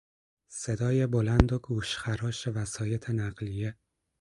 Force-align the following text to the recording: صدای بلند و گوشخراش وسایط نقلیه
صدای 0.49 1.07
بلند 1.07 1.53
و 1.53 1.59
گوشخراش 1.59 2.47
وسایط 2.47 3.09
نقلیه 3.09 3.77